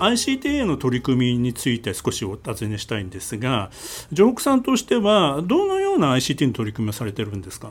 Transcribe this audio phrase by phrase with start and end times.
[0.00, 3.70] ICT への取り組みについて少しお尋ねしたいんですが、
[4.12, 7.70] 上北さんとしては、どのような ICT の取り組みをされてるんですか？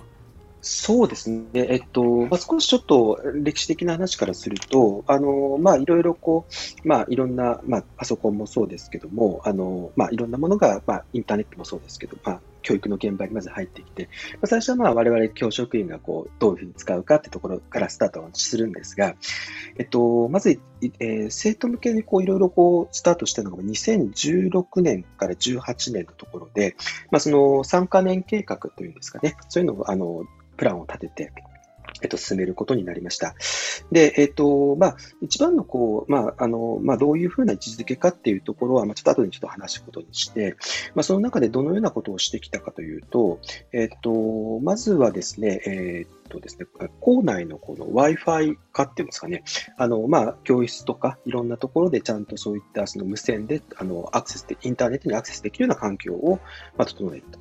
[0.62, 6.46] そうですね、えっとまあ、少しちょっと歴史的な話からすると、あのまあ、いろいろこ
[6.84, 19.16] う、まあ、いろんな、まあ、パソコンもそうですけども、あのまあ、いろんなものが、まあ、インターネットもそうですけど、まあ、教育の現場にまず入ってきて、まあ、最初はまあ我々教職員がこうどういうふうに使うかってところからスタートするんですが、
[19.78, 26.76] えっと、まず、えー、生徒向けにこういろいろこうスタートしたのが2016年から18年のところで、
[27.12, 30.26] まあ、その3カ年計画というんですかね、そういうのをあの
[30.58, 31.32] プランを立てて、
[32.02, 33.36] えっと、進めることになりました。
[33.92, 40.56] で、えっと、まあ、一番の、こう、まあ、あの、まあ、どういうふうな位置づけかっていうところは、まあ、ちょっと後にちょっと話すことにして、
[40.96, 43.40] まあ、その中でどのようなことをしてきたかというと、
[43.74, 46.68] えっと、まずはですね、えっとですね、
[47.00, 49.44] 校内のこの Wi-Fi 化っていうんですかね、
[49.78, 56.40] あの、まあ、教室とかいろんなところでちゃんとそういったその無線で、あの、アクセスで、インターネットにアクセスできるような環境を、
[56.78, 57.40] まあ、整えると。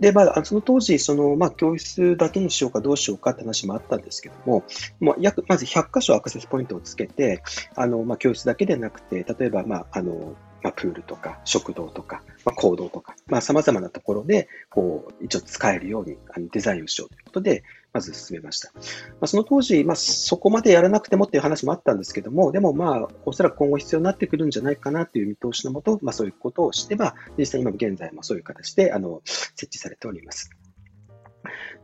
[0.00, 4.64] で、まあ、その当時、その、まあ、教室だけにしようかどうしようかって話もあったんですけども、
[4.98, 7.42] もう約、まず100箇所アクセスポイントをつけて、
[7.76, 17.62] あの、まあ、教室だけでなくて、例えば、まあ、あの、まあ、プールとか食堂とか、まあ、行動とか、まあ、様々なところで、こう、一応使えるようにあのデザインをしようということで、
[17.92, 18.72] まず進めました。
[18.74, 18.80] ま
[19.22, 30.50] あ、その当時、まあ、そこまでやらなくてもっていう話もあったんですけども、でもまあ、おそらく今後必要になってくるんじゃないかなという見通しのもと、まあ、そういうことをして、まあ、実際今現在もそういう形で、あの、設置されております。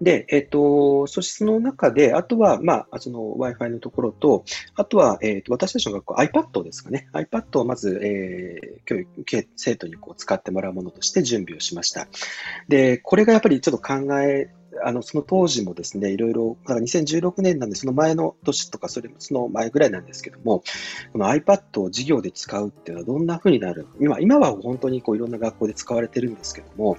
[0.00, 4.44] で、えっ、ー、と、そしてその中で、あとは、まあ、その Wi-Fi のところと、
[4.75, 7.09] あとは、えっ、ー、と、私たちの学校 iPad ですかね。
[7.15, 12.09] iPad をまず、えー、教育、生徒にこう使ってもらうものとして準備をしました。
[12.69, 14.50] で、これがやっぱりちょっと考え
[14.84, 20.62] あのその当時もですね、いろいろ、だから2016年なんで、その前の年とか、それその前ぐらいなんですけども、
[21.12, 23.87] この iPad を授業で使うっていうのはどんな風になる？
[24.00, 26.97] 今今は本当にこういろんな学校で使われてるんですけども、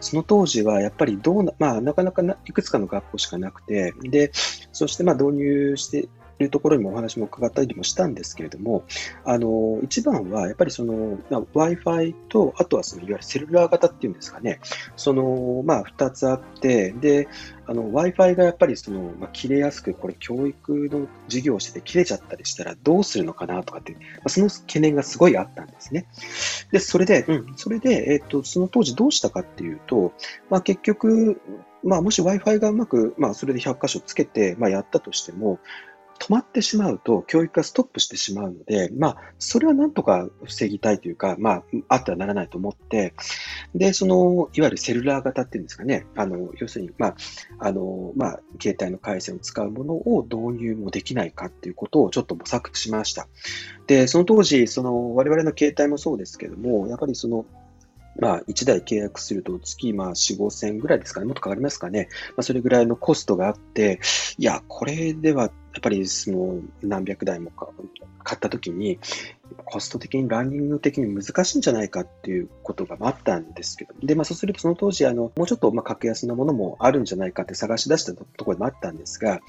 [0.00, 4.30] その当時はやっぱりどうな、まあ、なかなかいくつかの学校しかなくて、で、
[4.72, 6.08] そしてまあ導入して
[6.44, 8.84] いうところにもお話も伺ったりもしたんですけれども、
[9.24, 14.60] あの、一番はやっぱりその、まあ、Wi-Fi と、あとはそのいわゆるセルラー型っていうんですかね、
[14.96, 17.28] その、まあ、二つあって、で、
[17.66, 26.06] あの、Wi-Fi がやっぱりその、まあ、切れやすく、これ教育の授業をしてて切れちゃったりしたらどうするのかなとかって、まあ、その懸念がすごいあったんですね。
[26.72, 30.12] で、それで、うん、それで、えっ、と、その当時どうしたかっていうと、
[30.48, 31.40] まあ、結局、
[31.82, 35.58] まあ、もし Wi-Fi がうまく、まあ、それで100箇所つけて、まあ、やったとしても、
[36.20, 43.14] 止まってしまうと教育がストップしてしまうので、まあ、それはなんとか防ぎたいというか、まあ、あってはならないと思って、
[43.74, 47.14] で、その、いわゆるセルラー型っていうんですかね、あの、要するに、まあ、
[47.58, 53.26] あの、まあ、携帯の回線を使うものを導入もできないかっていうことをちょっと模索しました。
[53.86, 57.46] で、その当時、その、我々の携帯もそうですけども、やっぱりその、
[58.18, 62.08] まあ、1台契約すると月、まあ、4、5千ぐらいですかね、もっとかかりますかね。
[62.30, 64.00] まあ、それぐらいのコストがあって、
[64.38, 67.52] いや、これでは、やっぱり、その、何百台も
[68.24, 68.98] 買ったときに、
[69.64, 79.40] コスト的に、ランニング的に難しいんじゃないかっていうことがあったんですけど、で、まあ、そうするとその当時、あの、もうちょっと、まあ、格安なものもあるんじゃないかって探し出したところもあったんですが、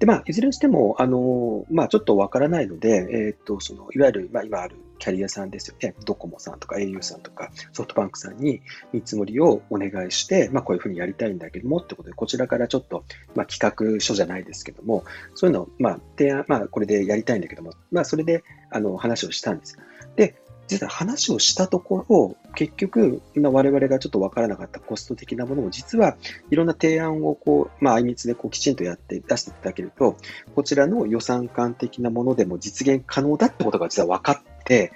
[0.00, 5.94] で、まあ、いずれにしても、あの、まあ、ちょっとわからないので、えっ、と、その、いわゆる、まあ、今あるキャリアさんですよね。
[6.04, 8.60] ドコモさんとか au さんとかソフトバンクさんに
[8.92, 13.04] 見積もりをお願いして、まあ、こういうふうにやりたいんだけどもってことで、こちらからちょっと、
[13.34, 15.04] まあ、企画書じゃないですけども、
[15.34, 19.78] そういうのを、まあ、提案、まあ、これでやりたいんだけども、まあ、それで、あの、話をしたんです。
[20.16, 20.36] で、
[20.70, 26.16] 実は話をしたところ、結局、今我々がちょっとわからなかったコスト的なものを、実は
[26.50, 30.16] いろんな提案をこう、まあ、あいみつでこうきちんとやって出していただけると、
[30.54, 34.92] こちらの予算感的なものでも実現可能だってことが実は分かって、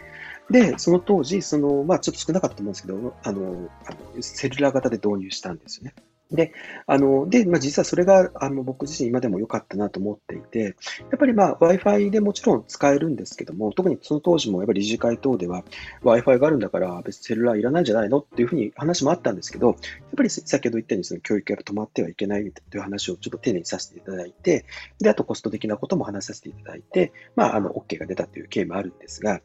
[0.50, 5.94] で、その当時、その、まあ、ちょっと少なかったと思うんですけど、あの、あのセルラー型で導入したんですよね。
[6.30, 6.52] で、
[6.86, 10.70] あの、で、まあ、実はそれが、あの、僕自身今でも良かったなと思っていて、や
[11.16, 15.64] っぱりまあ、Wi-Fi でもちろん使えるんですけども、特にその当時もやっぱり理事会等では、
[16.02, 19.76] Wi-Fi があるんだから別にセルラーいらないんじゃないのっていうふうに話もあったんですけど、やっ
[20.16, 24.64] ぱり先ほど言ったようにその教育が止まってはいけないという話をちょっと丁寧にさせていただいて、
[24.98, 29.40] で、あとコスト的なことも話させていただいて、まあ、あの、OK が出たという経緯もあるんですが、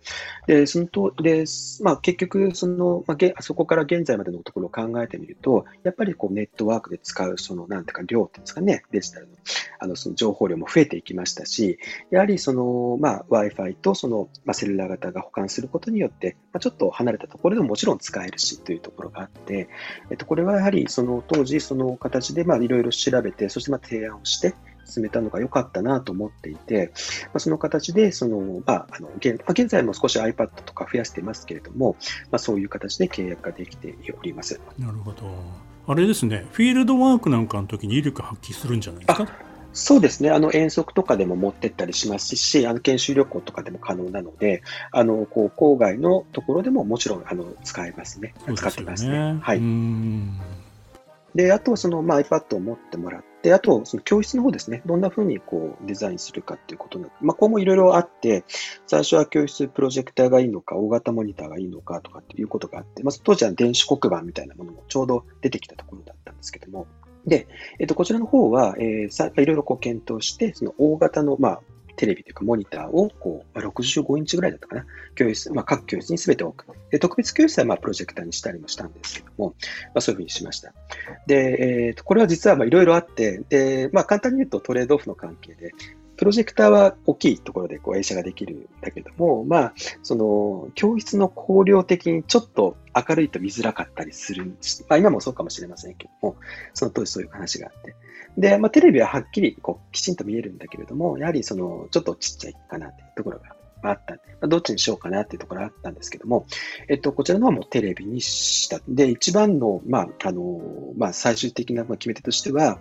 [0.47, 1.45] で、そのと、で、
[1.81, 9.33] まあ、結局、その、まあ、あそこから現在までのところを考えてみると、やっぱりこう、ネットワークで使う、その、なんていうか、量っていうんですかね、デジタルの、
[9.79, 11.79] あの、その情報量も増えていきましたし、
[12.11, 19.69] やはりその、まあ、Wi-Fi とその、まあ、セルラー型が保管することによって、まあ、ちょっと離れたところでももちろん使えるしというところがあって、
[20.11, 24.55] えっと、これはやはりその当時、その形で、まあ、いろいろ調べて、そしてまあ提案をして、
[24.89, 26.91] 進めたのが良かったなと思っていて、
[27.25, 31.95] まあ、その形で、その、まあ、あの現、まあ、現在も少し iPad とか増やしてますけれども、
[32.31, 34.59] まあ、そういう形で契約ができております。
[34.77, 35.31] なるほど。
[35.91, 39.27] あれですね、フィールドワークなんかの時に威力発揮するんじゃないですか？
[39.73, 40.29] そうですね。
[40.29, 48.35] あの、遠足とかでも持ってったりしますし、あの、研修旅行とかでも可能なので、あの、こう、郊外のところでももちろん、あの、使えますね。
[48.39, 49.39] すね使ってますね。
[49.41, 49.61] はい。
[51.35, 58.43] で、あとはその、まあ、iPad を持ってもらっで、あと、その教室の方ですね、どんな風にこうデザインするかっていうことなまあ、ここもいろいろあって、
[58.85, 66.87] 最初は教室プロジェクターがいいのか、大型モニターがいいのかとかっていうことがあって、まあ、当時は電子黒板みたいなものもちょうど出てきたところだったんですけども、
[67.25, 67.47] で、
[67.79, 71.61] えっと、こちらの方は、えー、いろいろこう検討して、その大型の、まあ、
[71.99, 74.85] テレビというかモニターをこうま、65インチぐらいだったかな、
[75.15, 76.73] 教室、まあ、各教室に全て置く。
[76.91, 79.53] で特別教室はまあプロジェクターにしたりもしたんですけども、
[79.87, 80.73] まあ、そういうふうにしました。
[81.27, 85.73] で、えー、とこれは実はいろいろあって、で、まあ、簡単に言うとトレードオフの関係で、
[86.15, 94.45] プロジェクターは大きいところでこう映写ができるんだけども、まあ、その、教室の光量的にちょっと明るいと見づらかったりする。
[94.87, 96.35] まあ、今もそうかもしれませんけども、
[96.73, 97.95] その当時そういう話があって。
[98.39, 106.45] で、まあ、テレビははっきりこうきちんと見えるんだけれども、やはりその、ちょっとちっちゃいかなっていうところがあった、まあ、どっちにしようかなっていうところがあったんですけども、
[106.87, 108.79] えっと、こちらのはもうテレビにした。
[108.87, 110.61] で、一番の、まあ、あの、
[110.97, 112.79] まあ、最終的な決め手としては、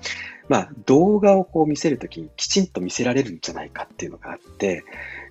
[0.49, 4.84] まあ、動画をこう見せるときにきちんと見せられるんじゃないかっていうのがあって、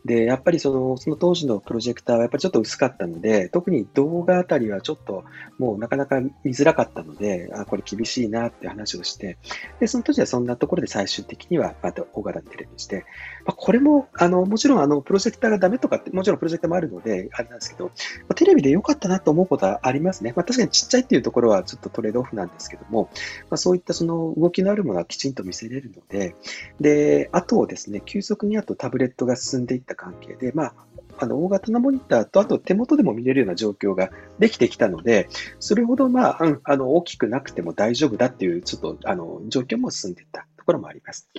[0.07, 5.25] で、やっぱりその、その当時のプロジェクターはやっぱりちょっと薄かったので、特に動画あたりはちょっと
[5.59, 9.37] もうなかなか見づらかったので、あ、これ厳しいなって話をして、
[9.81, 13.05] で、その当時はそんなところで最終的には、また大型にテレビにして、
[13.47, 17.91] まあ、これも、あの、もちろんあの、プロジェクターがダメとかって、もちろんプロジェクターもあるので、あれなんですけど、ま
[18.31, 20.33] あ、テレビで良かったなと思うことはありますね。
[20.35, 23.09] まあ、確かにちっちゃいっていうところはちょっとトレードオフなんですけども、
[23.49, 26.35] まあ、そういったその動きのあるものはきちんと見せれるので、
[26.81, 30.73] で、あとですね、急速にあとタブレットが進んでいった関係で、まあ、
[31.19, 35.29] あの大型のモニターと、あと手元でも見れるような状況ができてきたので、
[35.61, 41.29] それほど、まあ、うん、あの大きくなくても大丈夫だっていう、ちょっとあの状況も進んでいったところもあります。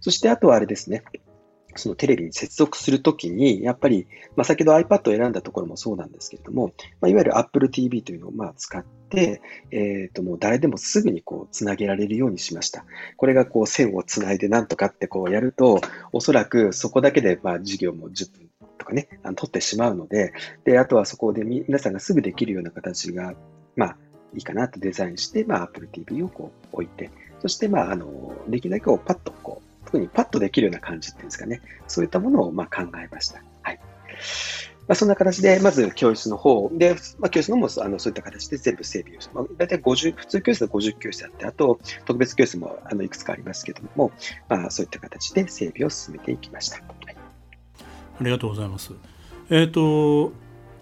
[0.00, 1.02] そして、あとはあれですね、
[1.76, 4.06] そのテレビに接続するときに、やっぱり、
[4.36, 9.40] まあ、先ほど iPad を選んだところもそうなんですけれども、まあ、いわゆる Apple TV というのをまあ使って、
[9.70, 12.84] えっ、ー、と、もう誰でもすぐにこう、つなげられるようにしました。
[13.16, 15.80] これがこう、線をつないでなんとかってこうやると、
[16.12, 18.48] おそらくそこだけでまあ授業も10分
[18.78, 20.32] とかね、あの取ってしまうので、
[20.64, 23.34] で、あとはそこで皆さんがすぐできるような形が、
[23.76, 23.96] まあ、
[24.34, 27.10] いいかなとデザインして、まあ、Apple TV をこう置いて、
[27.40, 29.63] そして、まあ、あの、できるだけこうパッとこう
[29.94, 31.60] う、特にパッとできるような感じっていうんですかね。
[31.86, 33.42] そういったものをまあ考えました。
[33.62, 33.80] はい。
[34.86, 44.12] まあ、そんな形で、まず教室の方で、まあ、教室のもあのそういった形で全部整備をして、まあ、大体50、普通教室は50教室あって、あと特別教室もあのいくつかありますけれども、
[44.48, 46.76] まあ、そういった形で整備を進めていきました。
[46.76, 47.16] はい、
[48.20, 48.92] ありがとうございます。
[49.50, 50.32] えっ、ー、と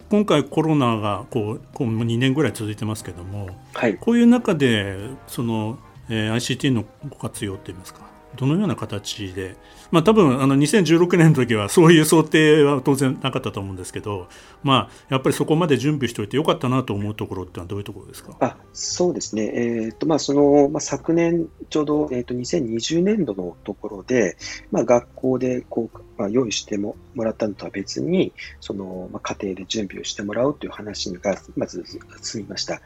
[0.08, 8.11] 今回コロナがこうこう2年ぐらい続いてますけども、はい、こういう中でその、えー、ICT のご活用っていいますか？
[8.36, 9.56] どのような形で、
[9.90, 14.28] まあ、多分あの2016年の時はそういう想定は当然なかったと思うんですけど、
[14.62, 18.36] まあ、やっぱりそこまで準備しておいてよかったなと思うところってのはどういうところですか？
[18.40, 24.36] あそうですね、えーとまあそのまあ、昨年、ちょうど、えーと、2020年度のところで、
[24.70, 31.84] まあ、学校でこう、まあ、用意してももらったのとは別に、そのまあ、家庭で準備をしてもらうという話がまず
[32.22, 32.80] 進みました。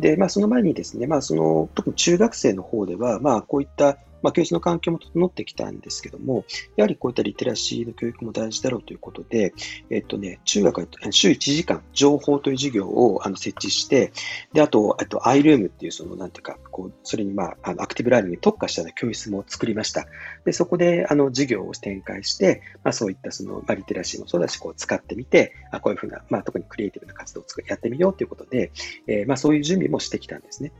[0.00, 6.44] でまあ、その前にですね、まあ、その特に中学生の方では、まあ、こういったまあ、教室の環境も整ってきたんですけども、
[6.76, 9.54] やはりこういったリテラシーの教育も大事だろうということで、
[9.90, 14.12] えっとね、中学は週1時間、情報という授業をあの設置して、
[14.52, 20.06] で、あと、あと、iRoom っていう、その、なんていうか、こう、それに、まあ、あのアクティブラーニングに特化した教室も作りました。
[20.44, 28.70] で、そこで、あの、授業を展開して、まあ、そういったその、まあ、リテラシーもそうだし、こう使ってみて、あこういうふうな、まあ、特にクリエイティブな活動をやってみようということで、
[29.06, 30.72] えー、まあ、そういう準備もしてきたんですね。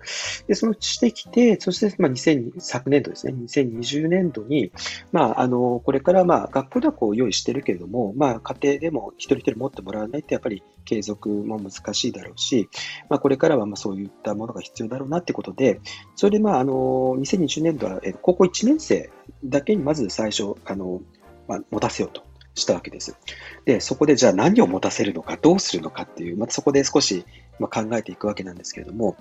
[0.47, 4.73] で、そのしてきて、そして、まあ、2000昨年度ですね、2020年度に、
[5.13, 12.69] まあ、あの、これから、まあ、学校ではこう用意してるけれども、まあ、家庭でも一人一人持ってもらわないと、やっぱり継続も難しいだろうし、
[13.11, 15.81] まあ、これからはまあそういったものが必要だろうなってことで、
[16.15, 16.73] それで、まあ、あの、
[17.19, 19.11] 2020年度は、高校1年生
[19.45, 21.03] だけにまず最初、あの、
[21.49, 22.23] まあ、持たせようと
[22.55, 23.17] したわけです。
[23.65, 27.25] で、そこでじゃあ何を持たせるのか、どうするのかっていう、またそこで少し
[27.59, 29.17] まあ考えていくわけなんですけれども、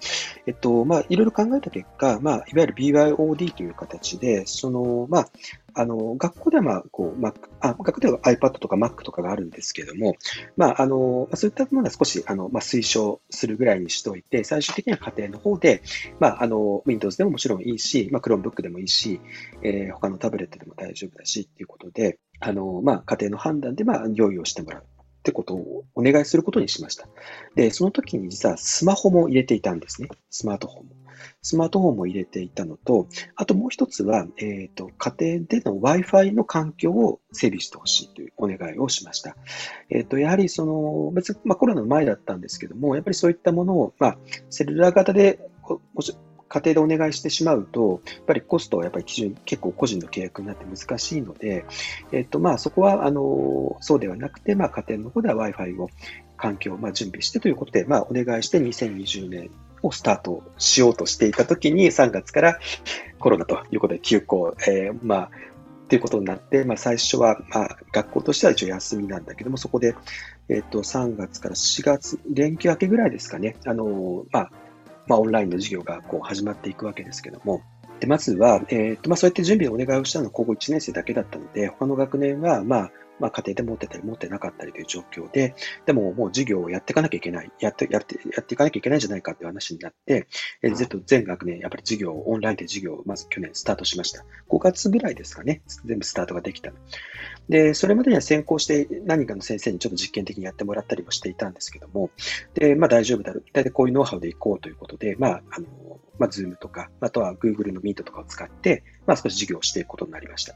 [0.46, 5.30] えっと、まあ、いろいろ考えた結果、まあ、いわゆる BYOD という形で、その、まあ、
[5.74, 10.16] あの、学校では、まあ、こう、Mac、あ、学校では iPad とか Mac とかがあるんですけれども、
[10.56, 15.82] まあ、あの、そういったものは少し、あの、まあ、推奨するぐらいにしておいて、最終的には家庭の方で、
[16.20, 19.20] まあ、あの、Windows でももちろんいいし、まあ、Chromebook でもいいし、
[19.64, 24.84] えー、他のタブレットでも大丈夫だし、っていうことで、あの、まあ、家庭の判断で、まあ、用意をしてもらう。
[25.26, 27.08] ってことをお願いすることにしました。
[27.56, 30.10] で、その時に実はスマホも入れていたんですね。
[30.30, 30.96] スマートフォンも。
[31.42, 39.36] スマートフォンも入れていたのと、あともう一つは、えっ、ー、と、家庭での Wi-Fi の環境を整備してほしいというお願いをしました。
[39.90, 44.18] えっ、ー、と、やはりその、別に、まあコロナの前だったんですけども、やっぱりそういったものを、まあ、
[44.52, 45.40] セルラー型で、
[46.48, 51.66] 家庭でお願いしてしまうと、やっぱりコストはやっぱり基準、結構個人の契約になって難しいので、
[52.12, 55.90] えっと、まあ、そこは、あの、そうではなくて、まあ、家庭の方では Wi-Fi を、
[56.38, 59.50] 環境をまあ準備してということで、まあ、お願いして2020年
[59.82, 62.60] をスタートしようとしていたときに、3月から
[63.20, 65.30] コロナということで休校、えー、まあ、
[65.88, 69.96] ということになって、まあ、最初は、まあ、学校としては一応休みなんだけども、そこで、
[70.50, 74.52] えっ、と、3月から4月、連休明けぐらいですかね、あの、まあ、
[75.08, 77.62] まあ、オンラインの授業がこう始まっていくわけですけども、
[78.00, 85.56] でまずは、えーとまあ、そうやって準備をお願いをしたのは高校1年生だけだったので、他の学年は、まあ、まあ、家庭で持ってたり持ってなかったりという状況で、
[85.86, 90.28] でももう授業をやっていかなきゃいけない、やって、やって、やっていかなきゃいけないんじゃないかっていう話になって、
[90.62, 94.26] えー、と全学年、やっぱり授業、オンラインで授業をまず去年スタートしました。
[94.50, 96.72] 5月ぐらいですかね、全部スタートができた。
[97.50, 102.10] で、それまでには先行して何かの先生にちょっと実験的にやってもらったりもしていたんですけども、
[102.54, 103.44] で、まあ大丈夫だろう。
[103.54, 105.68] 大体こういうノウハウでいこうということで、まあ、あの、
[106.18, 110.56] まあ、Zoom とか、あとは Google の Meet とかを使って、まあ、少し授業をしていくことになりました。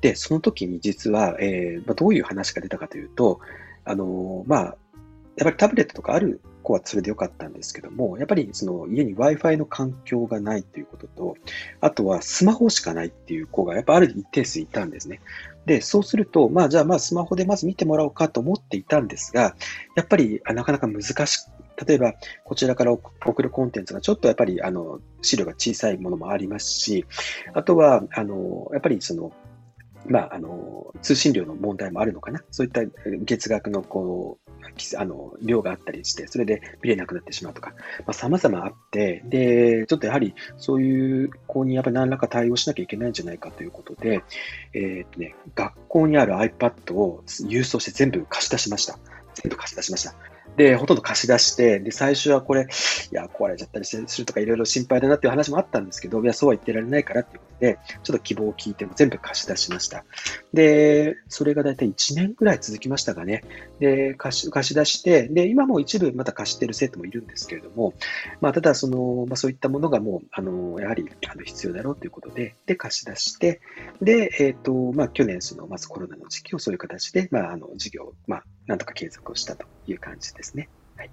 [0.00, 3.40] で、その時に実は、えー、まあ、どういう話が出たかというと、
[3.84, 4.76] あのまあ、やっ
[5.44, 11.36] ぱりタブレットとかある子はそれでよかったんですけども、やっぱりその家に Wi-Fi の環境がないということと、
[11.80, 15.20] あとはスマホしかないっていう子がやっぱある一定数いたんですね。
[15.66, 19.54] で、そうすると、まあじゃあまあスマホでまず見てもらおうかと思っていたんですが、
[19.94, 27.04] やっぱりなかなか難しく例えば、こちらから送るコンテンツがちょっとやっぱり、あの、資料が小さいものもありますし、
[27.52, 29.32] あとは、あの、やっぱりその、
[30.08, 32.42] まあ、あの、通信量の問題もあるのかな？
[32.50, 32.82] そういった
[33.24, 34.50] 月額の、こう、
[34.98, 44.22] あの、量があったりして、それで見れなくなってしまうとか、まあ、様々あって、で、ちょっとやはり、そういう子にやっぱり何らか対応しなきゃいけないんじゃないかということで、
[44.74, 48.98] えー、っとね、学校にある iPad を郵送して全部貸し出しました。
[49.34, 50.14] 全部貸し出しました。
[50.56, 60.04] で、ほとんど貸し出して、で、最初はこれ、いや、壊れちゃったりするとかいろいろ心配だなっていう話もあったんですけど、いや、そうは言ってられないからっていうことで、ちょっと希望を聞いても全部貸し出しました。
[60.52, 63.42] で、それが大体1年ぐらい続きましたかね。
[63.80, 67.94] で、貸し貸し出して、で、今も一部また貸してる生徒もいるんですけれども、
[68.40, 73.60] まあ、ただ、その、まあ、そういったものがもう、あの、やはり、あの、必要だろうということで、で、貸し出して、
[74.00, 80.68] で、えっ、ー、と、まあ、去年、その、まずコロナの時期をそういう形で、まあ、あの、事業、まあ、なんとか継続をしたという感じですね。
[80.96, 81.10] はい、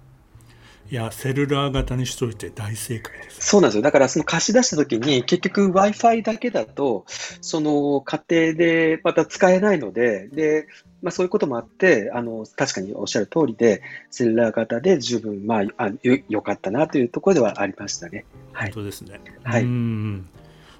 [0.90, 3.46] いや、セルラー型にしといて大正解です。
[3.46, 3.82] そうなんですよ。
[3.82, 10.66] だからその貸し出したときに、結局 Wi-Fi だけだと、その家庭でまた使えないので、で、
[11.02, 18.24] まあそういうこともあって、あの、確かにおっしゃる通りで、セルラー型で十分、まあ、あよよかったなというところではありましたね。
[18.52, 19.20] はい、本当ですね。
[19.42, 19.64] はい。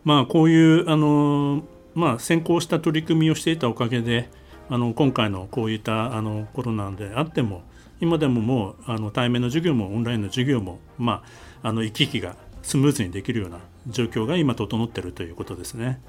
[0.05, 1.65] まあこういう、あの、
[1.95, 4.29] まあ先行した取り組みをしていたおかげで、
[4.69, 7.63] あの今回のこういったあのコロナであっても
[8.01, 11.23] 今でももうあの対面の授業もオンラインの授業も、ま
[11.63, 16.01] あ、あの行き来がスムーズにできるような状況が今整っているということですね。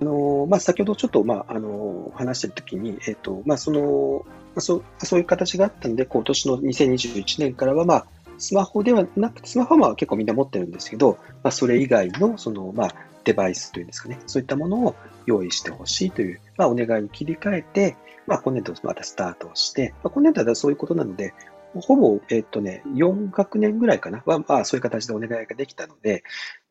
[0.00, 4.26] あのまあ、先ほどちょっと、まあ、あの話してるときに、えーとまあ、その
[4.56, 8.06] まあ、そうそういう形があったので、今年の2021年からは、まあ、
[8.38, 12.94] スマホではなくて、スマホは結構みんな持ってるんですけど、まあ、それ以外のその、まあ、
[13.26, 14.94] デバイスというんですかね、そういったものを
[15.26, 21.34] 用意してほしいという、まあ、お願いに切り替えて、まあ、今年度またスタートをして、まあ、今年度はそういうことなので、
[21.74, 26.22] ほぼ、えっとね、4学年ぐらいかなは、まあ、そういう形でお願いができたので、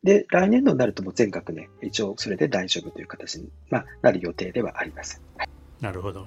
[0.02, 5.22] で、来年度になるとも全学年、一応それで大丈夫という形に、まあ、なる予定ではあります。
[5.36, 5.48] はい、
[5.80, 6.26] なるほど。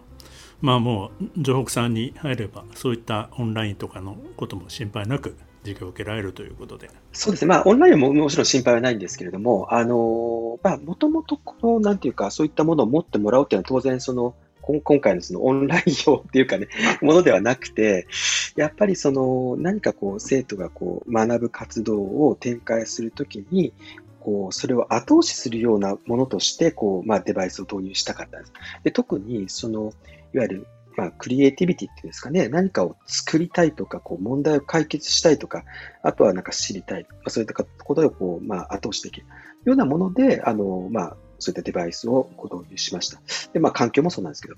[0.62, 6.90] まあもう、城北さんに入れば、そういったオンラインとかのことも心配なく授業を受けられるということで。
[7.12, 7.50] そうですね。
[7.50, 16.68] まあ、オンラインももちろん心配はないんですけれども、あの、まあ、もともとこの、なんていうか、そういったものを持ってもらうっていうのは当然、その、今回のそのオンライン用っていうかね、
[17.02, 18.08] ものではなくて、
[18.56, 23.74] やっぱりその何かこう生徒がこう学ぶ活動を展開するときに、
[24.20, 28.54] こうそれを後押しするようなものとしてこう、まあ、デバイスを導入したかったんです。
[28.84, 29.94] で特にその
[30.34, 30.68] いわゆる
[31.00, 35.64] まあ、クリエイティビティっていうんですかね、何かを作りたいとか、こう問題を解決したいとか、
[36.04, 39.28] あとはなんか知りたい、まあ、そういったことをこう、まあ、後押しできる
[39.64, 43.22] ようなもので、あの、まあ、そういったデバイスをご導入しました。
[43.54, 44.56] で、まあ、環境もそうなんですけど。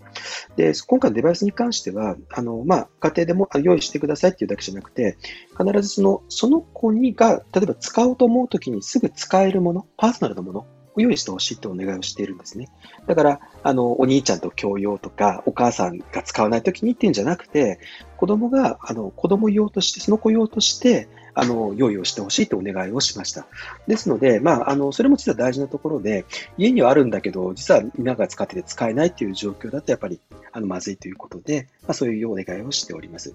[0.56, 5.18] で、今回のデバイスに関しては、あの、まあ、家庭でも用意してくださいっていうだけじゃなくて、
[5.56, 10.66] 必ずその、その子にが、例えば使おうと思うときにすぐ使えるもの、パーソナルなもの
[10.98, 12.70] 用意してほしいとお願いをしているんですね。
[13.08, 17.80] だから、あの、お兄ちゃんと共用とか、お母さんが使わないときにっていうんじゃなくて、
[18.18, 23.48] 子供が、あの、子供用として、その子用として、あの、用意をしてほしいとお願いをしました。
[23.88, 26.26] ですので、まあ、あの、それも実は大事なところで、
[26.58, 30.20] 家にはあるんだけど、実はみんなが使ってて使えないという状況だと、やっぱり、
[30.52, 33.34] あの、まずいということで、まあ、そういうお願いをしております。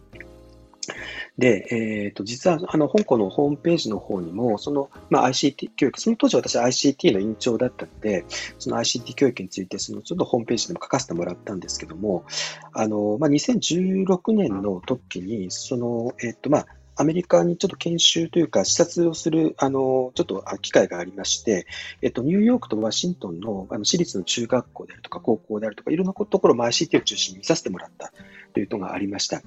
[1.38, 8.25] で、えっ、ー、と、実は、あの、香港のホームページの方にも、その、まあ、ICT 教育、その当時私 ICT の院長だったので、
[8.59, 12.25] その ICT 教育について、その、ちょっとホームページでも書かせてもらったんですけども、
[12.73, 16.66] あの、まあ、2016年の時に、その、えっ、ー、と、まあ、
[16.99, 21.66] アメリカにちょっと研修というか視察をする、あの、ちょっと機会がありまして、
[22.00, 28.12] えっと、ニューヨークとワシントンのあの私立の中学校であるとか高校であるとか、いろんなところ、ICT を中心に見させてもらった。
[28.56, 29.42] というのがありました。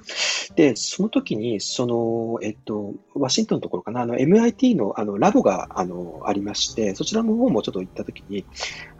[0.55, 8.45] で、その時に、その、えっと、ワシントンのところかな、あの、MIT のあのラボがあのありまして、そちらの方もちょっと行った時に、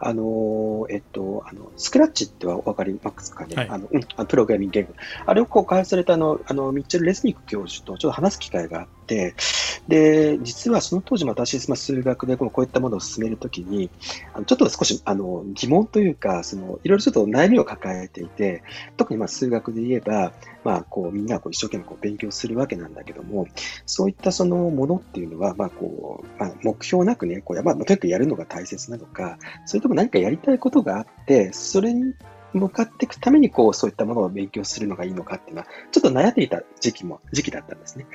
[0.00, 4.94] あの、えっと、あの、スクラッチってはお分かりますかね、はい、あの、うん、プログラミング言語。
[5.26, 8.99] あれをこう開発されたあの、あの、ミッチェル・レスニック教授とちょっと話す機会があって、
[9.88, 13.90] で、実はその当時も私、数学でこうこういったものを進めるときに、
[14.46, 18.62] ちょっと少しあの疑問というか、そのいろいろちょっと悩みを抱えていて、
[18.96, 23.46] 特にまあ数学で言えば、まあ、こうみんなこう一生懸命こう勉強するわけなんだけども、
[23.86, 32.14] そういったそのものっていうのは、まあこうまあ、目標なくね、こうまあ、とにかくやるのが大切なのか、それとも何かやりたいことがあって、それに
[32.52, 38.06] 向かっていくために、こう、そういったものを勉強するのがいいのかっていうのは、ちょっと悩んでいた時期も、時期だったんですね。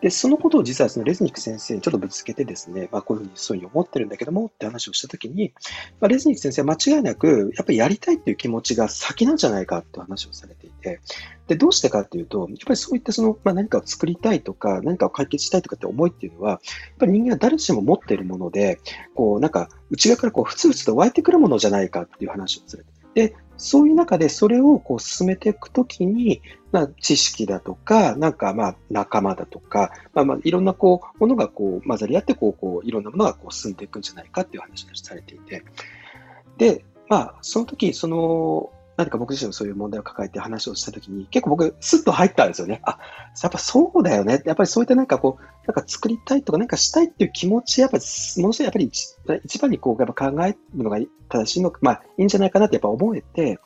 [0.00, 5.52] で、そのことを実はそのレズニック先生にちょっとぶつけてですね、まあ、こういうふうにそういうふうに思ってるんだけどもって話をしたときに、
[6.00, 11.00] まあ、レズニック先生は間違いなく、やっぱりやりたいっていう気持ちが先なんじゃないかって話をされていて、
[11.48, 16.60] で、どうしてかっていうと、やっぱりそういったその、まあ、何かを作りたいとか、何かを解決したいとかって思いっていうのは、やっ
[16.98, 18.80] ぱり人間は誰しも持っているもので、
[19.14, 22.90] こう、なんか、内側からこう、ふつふつと湧いてくるものじゃないかっていう話をされて。
[23.14, 35.62] で、そういう中でそれをこう進めていくときに、まあ、知識だとか、なんかまあ仲間だとか、まあまあいろんなこう、ものがこう混ざり合って、こう、こう、いろんなものがこう進んでいくんじゃないかっていう話がされていて。
[36.58, 38.72] で、まあ、その時、その、
[39.02, 42.80] 何か僕自身もそういう問題を抱えて話をしたときに、結構僕、スッと入ったんですよね。
[42.84, 42.98] あ、
[43.42, 44.42] やっぱそうだよね。
[44.44, 48.04] やっぱりそういったなんかこう、なんか作りたいとか、なんかしたいっていう気持ち、やっぱり、
[48.40, 48.90] ものすごいやっぱり
[49.44, 53.58] 一番にこう、やっぱ考えるのが正しいの、まあ、いいんじゃないかなってやっぱ思えて、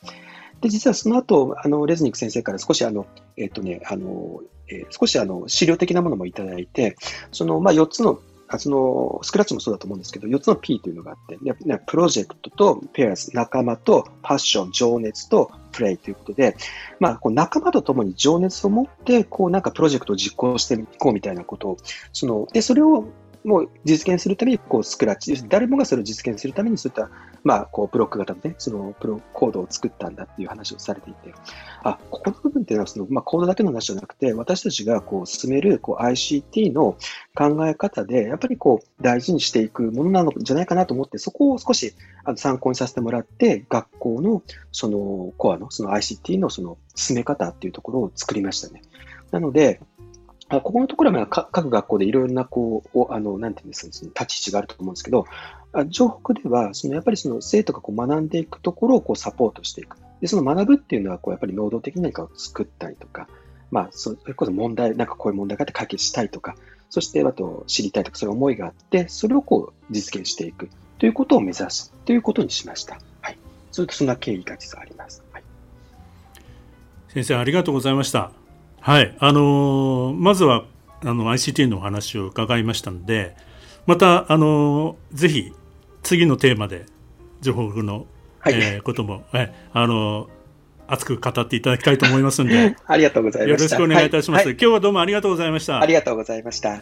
[0.61, 3.05] で、実はその後、あの、レズニック先生から少しあの、
[3.37, 6.95] えっ、とね、あの、えー、少しあの、資料的なものもいただいて、
[7.31, 16.55] その、まあ、4つのあそのスクラッチもそうだと思うんですけど、4つの P というのがあって、ね、プロジェクトとペアス、仲間とパッション、情熱とプレイということで、
[16.99, 21.77] まあ、こう仲間と共に情熱を持って、こうなんかプロジェクトを実行していこうみたいなことを、
[22.13, 23.05] その、で、それを
[23.47, 27.09] もう実現するために、こう、スクラッチ、誰もがそれを実現するために、そういった、
[27.45, 31.33] まあ、こう、ブロック型のね、その、プロ、コードを作ったんだっていう話をされていて、
[31.81, 36.97] あ、ここの部分っていうのは、その、まあ、コードだけの話じゃなくて、私たちが、こう、進める、こう、ICT の
[37.33, 41.93] 考え方で、やっぱり、こう、大事にしていくものなのじゃないかなと思って、そこを少し、
[42.25, 48.81] あの、参考にさせてもらって、学校の、その、コアの、その ICT の、その、進め方っていうところを作りましたね。
[49.31, 49.79] なので、
[50.49, 55.25] ここのところは各学校でいろいろな、こう、あの、なんていうんですか、その立ち位置があると思うんですけど、
[55.91, 59.97] 城北では、そのやっぱりその生徒がこう学んでいくところをこうサポートしていく。
[60.21, 63.27] で、その学ぶっていうのは、こう、やっぱり能動的に何かを作ったりとか、
[63.71, 66.55] まあ、それこそ問題、なんかこういう問題があって解決したいとか、
[66.89, 72.97] そして、あと知りたいとか、そういう思いがあって、それをこう実現していくということを目指すということにしました。
[73.21, 73.37] はい。
[73.71, 75.21] それとそんな経緯が実はあります。
[75.33, 75.43] はい、
[77.09, 78.46] 先生、ありがとうございました。
[78.87, 80.63] はい、あのー、まずは
[81.03, 83.35] あの ICT のお話を伺いましたので、
[83.85, 85.51] またあのぜひ
[86.03, 86.85] 次のテーマで
[87.41, 88.05] 情報の、
[88.39, 90.29] はい、えー、ことも、えあの
[90.87, 95.81] 熱く語っていただきたいと思いますので ありがとうございますよろしくお願いいたします、はい、今日はどうもありがとうございました。
[95.81, 96.81] ありがとうございました